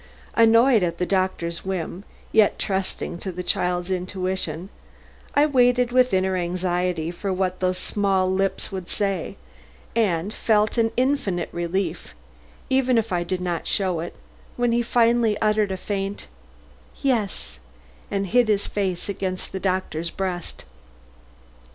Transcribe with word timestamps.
Annoyed 0.33 0.81
at 0.81 0.97
the 0.97 1.05
doctor's 1.05 1.63
whim, 1.63 2.03
yet 2.31 2.57
trusting 2.57 3.19
to 3.19 3.31
the 3.31 3.43
child's 3.43 3.91
intuition, 3.91 4.69
I 5.35 5.45
waited 5.45 5.91
with 5.91 6.11
inner 6.11 6.35
anxiety 6.35 7.11
for 7.11 7.31
what 7.31 7.59
those 7.59 7.77
small 7.77 8.27
lips 8.31 8.71
would 8.71 8.89
say, 8.89 9.37
and 9.95 10.33
felt 10.33 10.79
an 10.79 10.89
infinite 10.97 11.49
relief, 11.51 12.15
even 12.67 12.97
if 12.97 13.13
I 13.13 13.23
did 13.23 13.41
not 13.41 13.67
show 13.67 13.99
it, 13.99 14.15
when 14.57 14.71
he 14.71 14.81
finally 14.81 15.37
uttered 15.37 15.71
a 15.71 15.77
faint 15.77 16.25
"Yes," 17.03 17.59
and 18.09 18.25
hid 18.25 18.47
his 18.47 18.65
face 18.65 19.07
again 19.07 19.33
on 19.33 19.39
the 19.51 19.59
doctor's 19.59 20.09
breast. 20.09 20.65